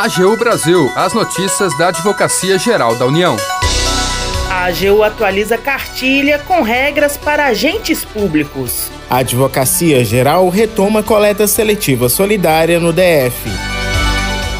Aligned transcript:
AGU 0.00 0.36
Brasil, 0.36 0.88
as 0.94 1.12
notícias 1.12 1.76
da 1.76 1.88
Advocacia 1.88 2.56
Geral 2.56 2.94
da 2.94 3.04
União. 3.04 3.36
A 4.48 4.66
AGU 4.66 5.02
atualiza 5.02 5.58
cartilha 5.58 6.38
com 6.38 6.62
regras 6.62 7.16
para 7.16 7.46
agentes 7.46 8.04
públicos. 8.04 8.92
A 9.10 9.16
Advocacia 9.16 10.04
Geral 10.04 10.48
retoma 10.50 11.02
coleta 11.02 11.48
seletiva 11.48 12.08
solidária 12.08 12.78
no 12.78 12.92
DF. 12.92 13.50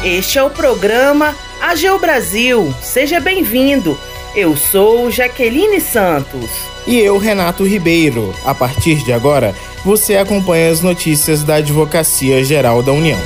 Este 0.03 0.37
é 0.37 0.43
o 0.43 0.49
programa 0.49 1.33
AGU 1.61 1.97
Brasil. 1.99 2.75
Seja 2.81 3.21
bem-vindo. 3.21 3.97
Eu 4.35 4.57
sou 4.57 5.09
Jaqueline 5.09 5.79
Santos. 5.79 6.49
E 6.85 6.99
eu, 6.99 7.17
Renato 7.17 7.65
Ribeiro. 7.65 8.35
A 8.43 8.53
partir 8.53 9.05
de 9.05 9.13
agora, 9.13 9.55
você 9.85 10.17
acompanha 10.17 10.69
as 10.69 10.81
notícias 10.81 11.43
da 11.43 11.55
Advocacia 11.55 12.43
Geral 12.43 12.83
da 12.83 12.91
União. 12.91 13.19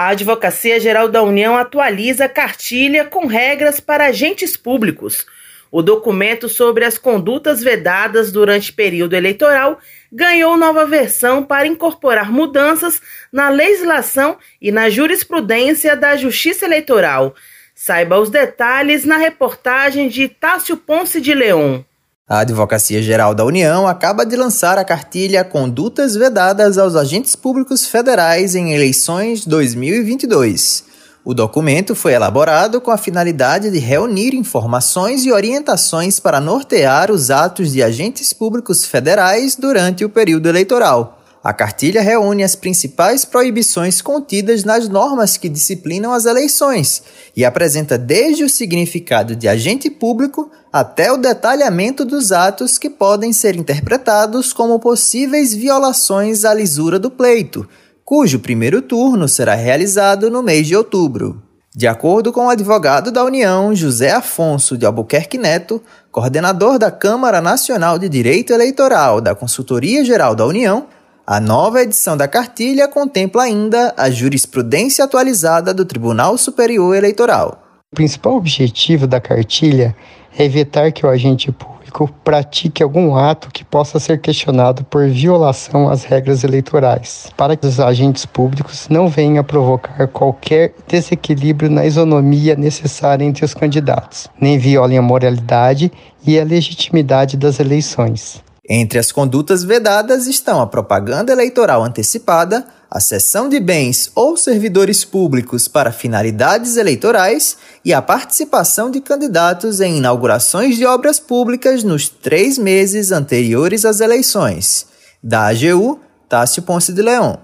A 0.00 0.08
Advocacia 0.08 0.80
Geral 0.80 1.10
da 1.10 1.22
União 1.22 1.58
atualiza 1.58 2.24
a 2.24 2.28
cartilha 2.28 3.04
com 3.04 3.26
regras 3.26 3.80
para 3.80 4.06
agentes 4.06 4.56
públicos. 4.56 5.26
O 5.70 5.82
documento 5.82 6.48
sobre 6.48 6.86
as 6.86 6.96
condutas 6.96 7.62
vedadas 7.62 8.32
durante 8.32 8.72
período 8.72 9.12
eleitoral 9.12 9.78
ganhou 10.10 10.56
nova 10.56 10.86
versão 10.86 11.42
para 11.42 11.66
incorporar 11.66 12.32
mudanças 12.32 12.98
na 13.30 13.50
legislação 13.50 14.38
e 14.58 14.72
na 14.72 14.88
jurisprudência 14.88 15.94
da 15.94 16.16
Justiça 16.16 16.64
Eleitoral. 16.64 17.34
Saiba 17.74 18.18
os 18.18 18.30
detalhes 18.30 19.04
na 19.04 19.18
reportagem 19.18 20.08
de 20.08 20.28
Tássio 20.28 20.78
Ponce 20.78 21.20
de 21.20 21.34
Leon. 21.34 21.82
A 22.30 22.42
Advocacia 22.42 23.02
Geral 23.02 23.34
da 23.34 23.44
União 23.44 23.88
acaba 23.88 24.24
de 24.24 24.36
lançar 24.36 24.78
a 24.78 24.84
cartilha 24.84 25.42
Condutas 25.42 26.14
Vedadas 26.14 26.78
aos 26.78 26.94
Agentes 26.94 27.34
Públicos 27.34 27.84
Federais 27.84 28.54
em 28.54 28.72
Eleições 28.72 29.44
2022. 29.44 30.84
O 31.24 31.34
documento 31.34 31.92
foi 31.96 32.12
elaborado 32.12 32.80
com 32.80 32.92
a 32.92 32.96
finalidade 32.96 33.68
de 33.68 33.80
reunir 33.80 34.32
informações 34.32 35.24
e 35.24 35.32
orientações 35.32 36.20
para 36.20 36.40
nortear 36.40 37.10
os 37.10 37.32
atos 37.32 37.72
de 37.72 37.82
agentes 37.82 38.32
públicos 38.32 38.84
federais 38.84 39.56
durante 39.56 40.04
o 40.04 40.08
período 40.08 40.48
eleitoral. 40.48 41.19
A 41.42 41.54
cartilha 41.54 42.02
reúne 42.02 42.44
as 42.44 42.54
principais 42.54 43.24
proibições 43.24 44.02
contidas 44.02 44.62
nas 44.62 44.90
normas 44.90 45.38
que 45.38 45.48
disciplinam 45.48 46.12
as 46.12 46.26
eleições 46.26 47.02
e 47.34 47.46
apresenta 47.46 47.96
desde 47.96 48.44
o 48.44 48.48
significado 48.48 49.34
de 49.34 49.48
agente 49.48 49.88
público 49.88 50.50
até 50.70 51.10
o 51.10 51.16
detalhamento 51.16 52.04
dos 52.04 52.30
atos 52.30 52.76
que 52.76 52.90
podem 52.90 53.32
ser 53.32 53.56
interpretados 53.56 54.52
como 54.52 54.78
possíveis 54.78 55.54
violações 55.54 56.44
à 56.44 56.52
lisura 56.52 56.98
do 56.98 57.10
pleito, 57.10 57.66
cujo 58.04 58.40
primeiro 58.40 58.82
turno 58.82 59.26
será 59.26 59.54
realizado 59.54 60.30
no 60.30 60.42
mês 60.42 60.66
de 60.66 60.76
outubro. 60.76 61.42
De 61.74 61.86
acordo 61.86 62.32
com 62.32 62.46
o 62.46 62.50
advogado 62.50 63.10
da 63.10 63.24
União, 63.24 63.74
José 63.74 64.10
Afonso 64.10 64.76
de 64.76 64.84
Albuquerque 64.84 65.38
Neto, 65.38 65.80
coordenador 66.12 66.78
da 66.78 66.90
Câmara 66.90 67.40
Nacional 67.40 67.98
de 67.98 68.10
Direito 68.10 68.52
Eleitoral 68.52 69.22
da 69.22 69.34
Consultoria 69.34 70.04
Geral 70.04 70.34
da 70.34 70.44
União, 70.44 70.88
a 71.30 71.38
nova 71.38 71.80
edição 71.80 72.16
da 72.16 72.26
cartilha 72.26 72.88
contempla 72.88 73.44
ainda 73.44 73.94
a 73.96 74.10
jurisprudência 74.10 75.04
atualizada 75.04 75.72
do 75.72 75.84
Tribunal 75.84 76.36
Superior 76.36 76.92
Eleitoral. 76.96 77.62
O 77.92 77.94
principal 77.94 78.34
objetivo 78.34 79.06
da 79.06 79.20
cartilha 79.20 79.94
é 80.36 80.42
evitar 80.42 80.90
que 80.90 81.06
o 81.06 81.08
agente 81.08 81.52
público 81.52 82.12
pratique 82.24 82.82
algum 82.82 83.14
ato 83.14 83.48
que 83.52 83.64
possa 83.64 84.00
ser 84.00 84.20
questionado 84.20 84.82
por 84.82 85.08
violação 85.08 85.88
às 85.88 86.02
regras 86.02 86.42
eleitorais, 86.42 87.30
para 87.36 87.54
que 87.54 87.64
os 87.64 87.78
agentes 87.78 88.26
públicos 88.26 88.88
não 88.90 89.08
venham 89.08 89.38
a 89.38 89.44
provocar 89.44 90.08
qualquer 90.08 90.74
desequilíbrio 90.88 91.70
na 91.70 91.86
isonomia 91.86 92.56
necessária 92.56 93.24
entre 93.24 93.44
os 93.44 93.54
candidatos, 93.54 94.26
nem 94.40 94.58
violem 94.58 94.98
a 94.98 95.02
moralidade 95.02 95.92
e 96.26 96.40
a 96.40 96.44
legitimidade 96.44 97.36
das 97.36 97.60
eleições. 97.60 98.42
Entre 98.72 99.00
as 99.00 99.10
condutas 99.10 99.64
vedadas 99.64 100.28
estão 100.28 100.60
a 100.60 100.66
propaganda 100.66 101.32
eleitoral 101.32 101.82
antecipada, 101.82 102.64
a 102.88 103.00
cessão 103.00 103.48
de 103.48 103.58
bens 103.58 104.12
ou 104.14 104.36
servidores 104.36 105.04
públicos 105.04 105.66
para 105.66 105.90
finalidades 105.90 106.76
eleitorais 106.76 107.56
e 107.84 107.92
a 107.92 108.00
participação 108.00 108.88
de 108.88 109.00
candidatos 109.00 109.80
em 109.80 109.98
inaugurações 109.98 110.76
de 110.76 110.86
obras 110.86 111.18
públicas 111.18 111.82
nos 111.82 112.08
três 112.08 112.56
meses 112.58 113.10
anteriores 113.10 113.84
às 113.84 113.98
eleições. 113.98 114.86
Da 115.20 115.48
AGU, 115.48 115.98
Tássio 116.28 116.62
Ponce 116.62 116.92
de 116.92 117.02
Leão. 117.02 117.40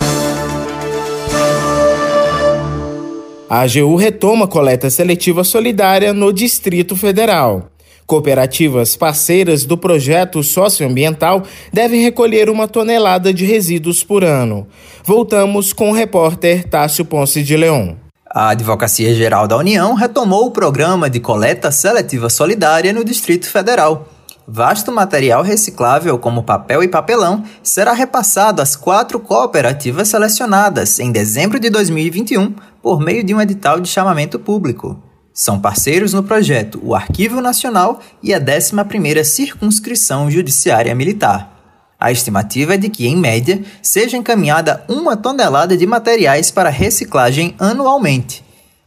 A 3.51 3.63
AGU 3.63 3.97
retoma 3.97 4.47
coleta 4.47 4.89
seletiva 4.91 5.43
solidária 5.43 6.13
no 6.13 6.33
Distrito 6.33 6.95
Federal. 6.95 7.69
Cooperativas 8.07 8.95
parceiras 8.95 9.65
do 9.65 9.77
projeto 9.77 10.41
socioambiental 10.41 11.43
devem 11.73 12.03
recolher 12.03 12.49
uma 12.49 12.69
tonelada 12.69 13.35
de 13.35 13.45
resíduos 13.45 14.05
por 14.05 14.23
ano. 14.23 14.67
Voltamos 15.03 15.73
com 15.73 15.91
o 15.91 15.93
repórter 15.93 16.69
Tássio 16.69 17.05
Ponce 17.05 17.43
de 17.43 17.57
Leão. 17.57 17.97
A 18.31 18.51
Advocacia 18.51 19.13
Geral 19.13 19.49
da 19.49 19.57
União 19.57 19.95
retomou 19.95 20.47
o 20.47 20.51
programa 20.53 21.11
de 21.11 21.19
coleta 21.19 21.73
seletiva 21.73 22.31
solidária 22.31 22.93
no 22.93 23.05
Distrito 23.05 23.51
Federal. 23.51 24.07
Vasto 24.47 24.93
material 24.93 25.43
reciclável, 25.43 26.17
como 26.17 26.45
papel 26.45 26.85
e 26.85 26.89
papelão, 26.89 27.43
será 27.61 27.93
repassado 27.93 28.63
às 28.63 28.77
quatro 28.77 29.19
cooperativas 29.19 30.07
selecionadas 30.07 31.01
em 31.01 31.11
dezembro 31.11 31.59
de 31.59 31.69
2021 31.69 32.55
por 32.81 33.01
meio 33.01 33.25
de 33.25 33.35
um 33.35 33.41
edital 33.41 33.81
de 33.81 33.89
chamamento 33.89 34.39
público. 34.39 35.06
São 35.39 35.61
parceiros 35.61 36.15
no 36.15 36.23
projeto 36.23 36.81
o 36.83 36.95
Arquivo 36.95 37.43
Nacional 37.43 38.01
e 38.23 38.33
a 38.33 38.41
11ª 38.41 39.23
Circunscrição 39.23 40.31
Judiciária 40.31 40.95
Militar. 40.95 41.53
A 42.01 42.11
estimativa 42.11 42.73
é 42.73 42.79
de 42.79 42.89
que, 42.89 43.07
em 43.07 43.15
média, 43.15 43.63
seja 43.83 44.17
encaminhada 44.17 44.83
uma 44.89 45.15
tonelada 45.15 45.77
de 45.77 45.87
materiais 45.87 46.51
para 46.51 46.71
reciclagem 46.71 47.55
anualmente. 47.59 48.43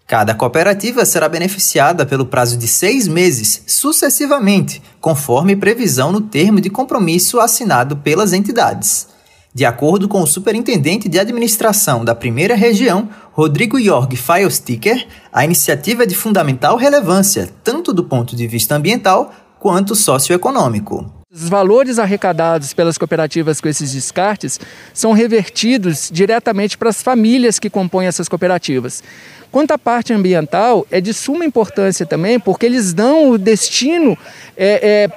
Cada 0.07 0.33
cooperativa 0.33 1.05
será 1.05 1.29
beneficiada 1.29 2.03
pelo 2.03 2.25
prazo 2.25 2.57
de 2.57 2.67
seis 2.67 3.07
meses, 3.07 3.61
sucessivamente, 3.67 4.81
conforme 4.99 5.55
previsão 5.55 6.11
no 6.11 6.19
termo 6.19 6.59
de 6.59 6.71
compromisso 6.71 7.39
assinado 7.39 7.95
pelas 7.97 8.33
entidades. 8.33 9.07
De 9.53 9.65
acordo 9.65 10.07
com 10.07 10.21
o 10.21 10.27
superintendente 10.27 11.09
de 11.09 11.17
administração 11.17 12.05
da 12.05 12.13
primeira 12.13 12.53
região, 12.53 13.09
Rodrigo 13.31 13.81
Jorg 13.81 14.15
Feilsticker, 14.15 15.07
a 15.33 15.43
iniciativa 15.43 16.03
é 16.03 16.05
de 16.05 16.13
fundamental 16.13 16.77
relevância, 16.77 17.49
tanto 17.63 17.91
do 17.91 18.03
ponto 18.03 18.35
de 18.35 18.45
vista 18.45 18.75
ambiental 18.75 19.33
quanto 19.59 19.95
socioeconômico. 19.95 21.11
Os 21.31 21.49
valores 21.49 21.97
arrecadados 21.97 22.73
pelas 22.73 22.97
cooperativas 22.97 23.59
com 23.59 23.67
esses 23.67 23.91
descartes 23.91 24.59
são 24.93 25.13
revertidos 25.13 26.09
diretamente 26.11 26.77
para 26.77 26.89
as 26.89 27.01
famílias 27.01 27.57
que 27.57 27.71
compõem 27.71 28.05
essas 28.05 28.29
cooperativas. 28.29 29.03
Quanto 29.51 29.71
à 29.71 29.79
parte 29.79 30.13
ambiental, 30.13 30.85
é 30.91 31.01
de 31.01 31.11
suma 31.11 31.43
importância 31.43 32.05
também, 32.05 32.39
porque 32.39 32.67
eles 32.67 32.93
dão 32.93 33.31
o 33.31 33.37
destino 33.37 34.15
é, 34.55 35.09
é, 35.09 35.11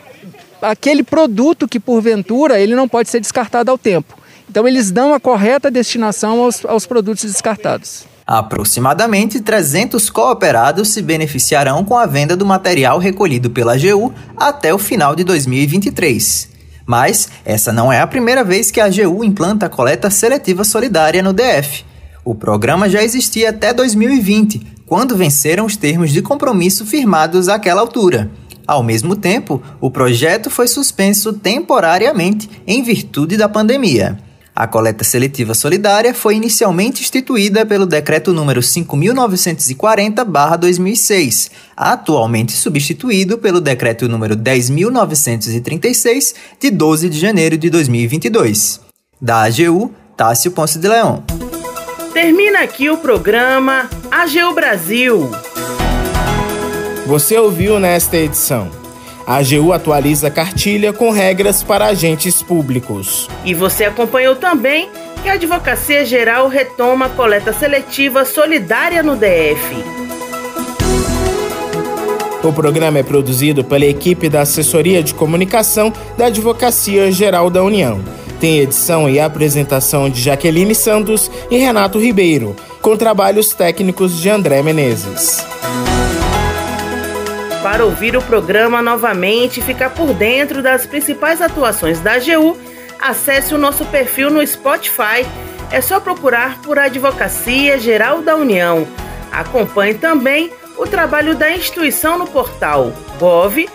aquele 0.63 1.03
produto 1.03 1.69
que 1.69 1.79
porventura 1.79 2.59
ele 2.59 2.75
não 2.75 2.89
pode 2.89 3.11
ser 3.11 3.21
descartado 3.21 3.71
ao 3.71 3.77
tempo. 3.77 4.22
Então, 4.53 4.69
eles 4.69 4.91
dão 4.91 5.15
a 5.15 5.19
correta 5.19 5.71
destinação 5.71 6.43
aos, 6.43 6.63
aos 6.67 6.85
produtos 6.85 7.25
descartados. 7.25 8.05
Aproximadamente 8.27 9.41
300 9.41 10.11
cooperados 10.11 10.89
se 10.89 11.01
beneficiarão 11.01 11.83
com 11.83 11.97
a 11.97 12.05
venda 12.05 12.37
do 12.37 12.45
material 12.45 12.99
recolhido 12.99 13.49
pela 13.49 13.73
AGU 13.73 14.13
até 14.37 14.75
o 14.75 14.79
final 14.79 15.17
de 15.17 15.25
2023. 15.25 16.51
Mas 16.85 17.31
essa 17.47 17.73
não 17.73 17.91
é 17.91 18.03
a 18.03 18.07
primeira 18.07 18.45
vez 18.45 18.71
que 18.71 18.79
a 18.79 18.85
AGU 18.85 19.25
implanta 19.25 19.65
a 19.65 19.71
coleta 19.71 20.11
seletiva 20.11 20.65
solidária 20.65 21.23
no 21.23 21.33
DF. 21.33 21.87
O 22.23 22.35
programa 22.35 22.91
já 22.91 23.03
existia 23.03 23.49
até 23.49 23.73
2020, 23.73 24.83
quando 24.85 25.17
venceram 25.17 25.65
os 25.65 25.79
termos 25.79 26.11
de 26.11 26.21
compromisso 26.21 26.85
firmados 26.85 27.49
àquela 27.49 27.81
altura. 27.81 28.31
Ao 28.67 28.83
mesmo 28.83 29.17
tempo, 29.17 29.63
o 29.81 29.91
projeto 29.91 30.51
foi 30.51 30.69
suspenso 30.69 31.33
temporariamente 31.33 32.51
em 32.67 32.83
virtude 32.83 33.39
da 33.39 33.49
pandemia. 33.49 34.19
A 34.55 34.67
coleta 34.67 35.03
seletiva 35.03 35.55
solidária 35.55 36.13
foi 36.13 36.35
inicialmente 36.35 37.01
instituída 37.01 37.65
pelo 37.65 37.87
Decreto 37.87 38.35
número 38.35 38.61
5.940-2006, 38.61 41.51
atualmente 41.75 42.53
substituído 42.53 43.39
pelo 43.39 43.63
Decreto 43.63 44.11
número 44.11 44.37
10.936, 44.37 46.35
de 46.61 46.71
12 46.71 47.09
de 47.09 47.19
janeiro 47.19 47.57
de 47.57 47.71
2022. 47.71 48.79
Da 49.21 49.45
AGU, 49.45 49.91
Tássio 50.17 50.51
Ponce 50.51 50.79
de 50.79 50.87
Leão. 50.87 51.25
Termina 52.13 52.61
aqui 52.61 52.91
o 52.91 52.99
programa 52.99 53.89
AGU 54.11 54.53
Brasil. 54.55 55.31
Você 57.07 57.39
ouviu 57.39 57.81
nesta 57.81 58.19
edição 58.19 58.82
a 59.27 59.37
AGU 59.37 59.73
atualiza 59.73 60.29
a 60.29 60.31
cartilha 60.31 60.93
com 60.93 61.11
regras 61.11 61.63
para 61.63 61.87
agentes 61.87 62.43
públicos. 62.43 63.29
E 63.45 63.55
você 63.55 63.85
acompanhou 63.85 64.37
também 64.37 64.89
que 65.23 65.29
a 65.29 65.35
Advocacia 65.35 66.05
Geral 66.05 66.49
retoma 66.49 67.07
a 67.07 67.09
coleta 67.11 67.53
seletiva 67.53 68.25
solidária 68.25 69.03
no 69.03 69.17
DF. 69.17 70.03
O 72.43 72.53
programa 72.53 72.99
é 72.99 73.03
produzido 73.05 73.63
pela 73.63 73.87
equipe 73.87 74.29
da 74.29 74.41
Assessoria 74.41 75.01
de 75.01 75.15
Comunicação 75.15 75.93
da 76.19 76.27
Advocacia 76.27 77.13
Geral 77.13 77.49
da 77.49 77.63
União. 77.63 78.03
Tem 78.41 78.59
edição 78.59 79.09
e 79.09 79.21
apresentação 79.21 80.11
de 80.11 80.21
Jaqueline 80.21 80.75
Santos 80.75 81.31
e 81.49 81.57
Renato 81.57 82.01
Ribeiro, 82.01 82.57
com 82.81 82.97
trabalhos 82.97 83.55
técnicos 83.55 84.21
de 84.21 84.29
André 84.29 84.61
Menezes. 84.61 85.47
Para 87.63 87.85
ouvir 87.85 88.17
o 88.17 88.23
programa 88.23 88.83
novamente 88.83 89.61
e 89.61 89.63
ficar 89.63 89.91
por 89.91 90.13
dentro 90.13 90.61
das 90.61 90.85
principais 90.85 91.41
atuações 91.41 92.01
da 92.01 92.15
AGU, 92.15 92.59
acesse 93.01 93.55
o 93.55 93.59
nosso 93.59 93.85
perfil 93.85 94.31
no 94.31 94.45
Spotify. 94.45 95.25
É 95.71 95.81
só 95.81 96.01
procurar 96.01 96.61
por 96.61 96.77
Advocacia 96.77 97.79
Geral 97.79 98.21
da 98.21 98.35
União. 98.35 98.87
Acompanhe 99.31 99.95
também 99.95 100.53
o 100.77 100.87
trabalho 100.87 101.37
da 101.37 101.53
instituição 101.53 102.19
no 102.19 102.27
portal 102.27 102.93
gov.br/agu. 103.19 103.71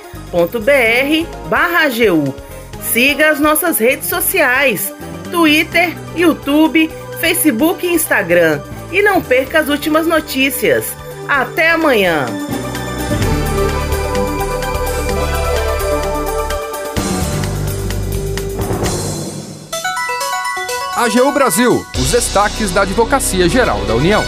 Siga 2.81 3.29
as 3.29 3.39
nossas 3.39 3.77
redes 3.77 4.09
sociais: 4.09 4.93
Twitter, 5.31 5.95
YouTube, 6.15 6.91
Facebook 7.21 7.87
e 7.87 7.93
Instagram. 7.93 8.61
E 8.91 9.01
não 9.01 9.21
perca 9.21 9.59
as 9.59 9.69
últimas 9.69 10.05
notícias. 10.05 10.93
Até 11.27 11.71
amanhã! 11.71 12.25
AGU 20.97 21.31
Brasil, 21.31 21.85
os 21.95 22.09
destaques 22.09 22.71
da 22.71 22.81
Advocacia 22.81 23.47
Geral 23.47 23.85
da 23.85 23.93
União. 23.93 24.23